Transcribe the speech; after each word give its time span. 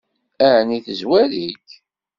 Ɛni 0.55 0.79
tezwar-ik? 0.85 1.67